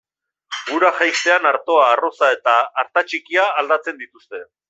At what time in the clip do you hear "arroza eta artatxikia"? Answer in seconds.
1.97-3.47